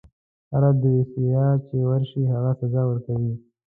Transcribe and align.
هره 0.51 0.71
دوسیه 0.81 1.45
چې 1.67 1.75
ورشي 1.89 2.21
هغه 2.33 2.51
سزا 2.59 2.81
ورکوي. 2.87 3.33